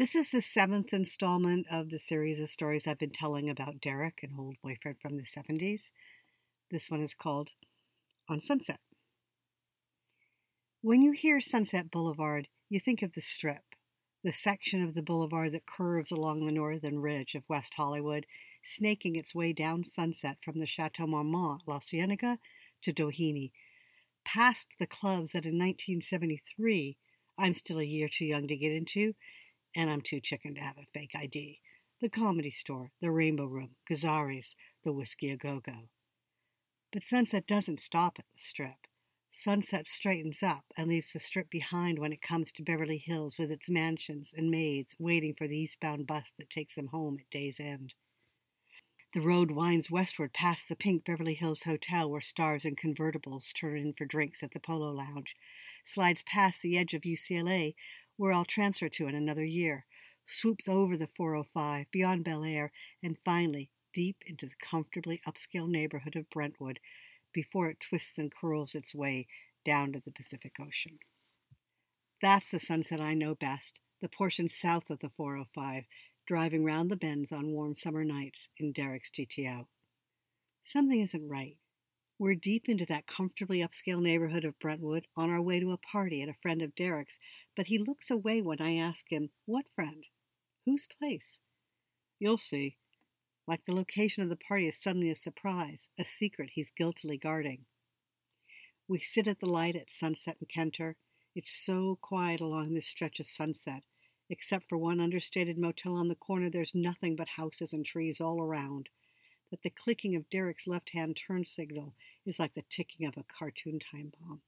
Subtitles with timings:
[0.00, 4.22] This is the seventh installment of the series of stories I've been telling about Derek,
[4.22, 5.90] an old boyfriend from the 70s.
[6.70, 7.50] This one is called
[8.26, 8.80] On Sunset.
[10.80, 13.74] When you hear Sunset Boulevard, you think of the Strip,
[14.24, 18.24] the section of the boulevard that curves along the northern ridge of West Hollywood,
[18.64, 22.38] snaking its way down Sunset from the Chateau Marmont, La Cienega,
[22.80, 23.52] to Doheny,
[24.24, 26.96] past the clubs that in 1973
[27.38, 29.12] I'm still a year too young to get into
[29.74, 31.60] and I'm too chicken to have a fake ID.
[32.00, 35.88] The Comedy Store, the Rainbow Room, Gazzarri's, the Whiskey A Go Go.
[36.92, 38.86] But Sunset doesn't stop at the Strip.
[39.30, 43.52] Sunset straightens up and leaves the Strip behind when it comes to Beverly Hills with
[43.52, 47.60] its mansions and maids waiting for the eastbound bus that takes them home at day's
[47.60, 47.94] end.
[49.14, 53.76] The road winds westward past the pink Beverly Hills Hotel where stars and convertibles turn
[53.76, 55.36] in for drinks at the Polo Lounge,
[55.84, 57.74] slides past the edge of UCLA
[58.20, 59.86] where I'll transfer to in another year,
[60.26, 62.70] swoops over the 405, beyond Bel Air,
[63.02, 66.80] and finally deep into the comfortably upscale neighborhood of Brentwood
[67.32, 69.26] before it twists and curls its way
[69.64, 70.98] down to the Pacific Ocean.
[72.20, 75.84] That's the sunset I know best, the portion south of the 405,
[76.26, 79.64] driving round the bends on warm summer nights in Derek's GTO.
[80.62, 81.56] Something isn't right.
[82.20, 86.20] We're deep into that comfortably upscale neighborhood of Brentwood on our way to a party
[86.20, 87.18] at a friend of Derek's,
[87.56, 90.04] but he looks away when I ask him, What friend?
[90.66, 91.40] Whose place?
[92.18, 92.76] You'll see.
[93.46, 97.64] Like the location of the party is suddenly a surprise, a secret he's guiltily guarding.
[98.86, 100.96] We sit at the light at Sunset in Kenter.
[101.34, 103.82] It's so quiet along this stretch of sunset.
[104.28, 108.42] Except for one understated motel on the corner, there's nothing but houses and trees all
[108.42, 108.90] around
[109.50, 113.24] that the clicking of Derek's left hand turn signal is like the ticking of a
[113.24, 114.40] cartoon time bomb.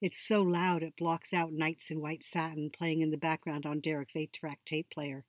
[0.00, 3.80] It's so loud it blocks out Nights in White Satin playing in the background on
[3.80, 5.24] Derek's eight track tape player.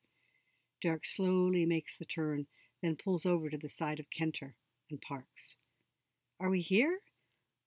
[0.82, 2.48] Derek slowly makes the turn,
[2.82, 4.54] then pulls over to the side of Kenter
[4.90, 5.58] and parks.
[6.40, 7.00] Are we here?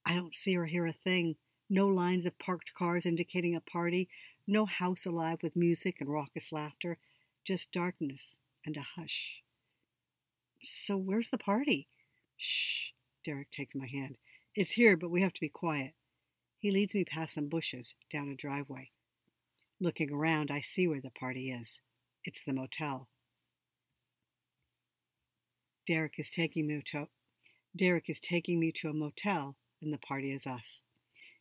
[0.05, 1.37] I don't see or hear a thing.
[1.71, 4.09] No lines of parked cars indicating a party,
[4.47, 6.99] no house alive with music and raucous laughter,
[7.45, 9.43] just darkness and a hush.
[10.69, 11.89] So where's the party?
[12.37, 12.91] Shh,
[13.25, 14.19] Derek takes my hand.
[14.55, 15.95] It's here, but we have to be quiet.
[16.59, 18.91] He leads me past some bushes, down a driveway.
[19.81, 21.81] Looking around, I see where the party is.
[22.25, 23.09] It's the motel.
[25.87, 27.09] Derek is taking me to
[27.77, 30.81] Derek is taking me to a motel, and the party is us.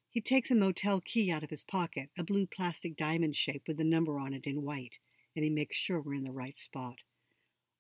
[0.09, 3.77] He takes a motel key out of his pocket, a blue plastic diamond shape with
[3.77, 4.97] the number on it in white,
[5.35, 6.95] and he makes sure we're in the right spot.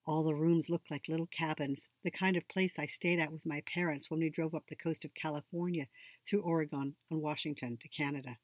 [0.07, 3.45] All the rooms look like little cabins, the kind of place I stayed at with
[3.45, 5.87] my parents when we drove up the coast of California
[6.27, 8.37] through Oregon and Washington to Canada.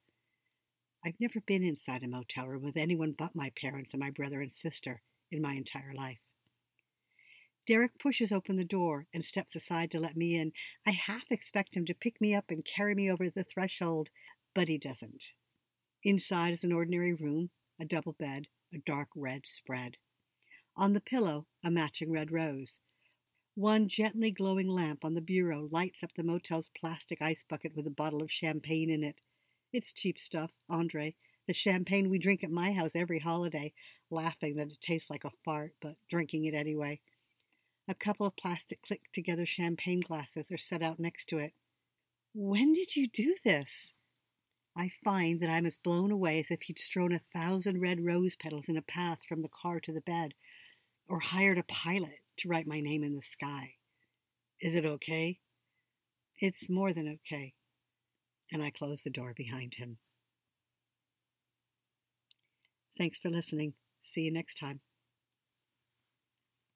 [1.05, 4.41] I've never been inside a motel room with anyone but my parents and my brother
[4.41, 5.01] and sister
[5.31, 6.21] in my entire life.
[7.67, 10.51] Derek pushes open the door and steps aside to let me in.
[10.85, 14.09] I half expect him to pick me up and carry me over the threshold,
[14.55, 15.25] but he doesn't.
[16.03, 19.97] Inside is an ordinary room, a double bed, a dark red spread.
[20.75, 22.79] On the pillow, a matching red rose.
[23.55, 27.85] One gently glowing lamp on the bureau lights up the motel's plastic ice bucket with
[27.85, 29.17] a bottle of champagne in it.
[29.73, 31.15] It's cheap stuff, Andre,
[31.47, 33.73] the champagne we drink at my house every holiday,
[34.09, 37.01] laughing that it tastes like a fart, but drinking it anyway.
[37.87, 41.53] A couple of plastic click together champagne glasses are set out next to it.
[42.33, 43.93] When did you do this?
[44.75, 48.37] I find that I'm as blown away as if he'd strewn a thousand red rose
[48.37, 50.33] petals in a path from the car to the bed,
[51.07, 53.75] or hired a pilot to write my name in the sky.
[54.59, 55.39] Is it okay?
[56.39, 57.53] It's more than okay.
[58.51, 59.97] And I close the door behind him.
[62.97, 63.73] Thanks for listening.
[64.01, 64.81] See you next time.